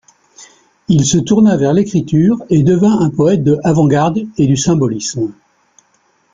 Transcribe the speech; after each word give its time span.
Il 0.87 1.05
se 1.05 1.19
tourna 1.19 1.57
vers 1.57 1.73
l'écriture 1.73 2.39
et 2.49 2.63
devint 2.63 2.97
un 3.01 3.11
poète 3.11 3.43
de 3.43 3.59
Avant-garde 3.63 4.25
et 4.39 4.47
du 4.47 4.57
symbolisme. 4.57 5.31